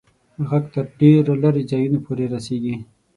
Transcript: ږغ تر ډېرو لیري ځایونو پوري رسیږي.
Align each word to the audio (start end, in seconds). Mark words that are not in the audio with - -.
ږغ 0.49 0.63
تر 0.73 0.85
ډېرو 0.99 1.33
لیري 1.41 1.63
ځایونو 1.71 1.97
پوري 2.05 2.25
رسیږي. 2.33 2.75